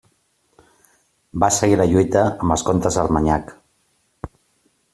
Va 1.43 1.49
seguir 1.57 1.77
la 1.81 1.87
lluita 1.91 2.23
amb 2.31 2.55
els 2.57 2.65
comtes 2.71 2.97
d'Armanyac. 3.01 3.55